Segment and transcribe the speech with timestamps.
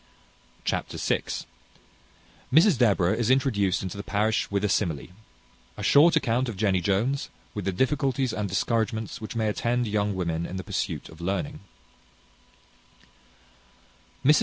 [0.65, 1.21] Chapter vi.
[2.51, 5.09] Mrs Deborah is introduced into the parish with a simile.
[5.77, 10.15] A short account of Jenny Jones, with the difficulties and discouragements which may attend young
[10.15, 11.59] women in the pursuit of learning.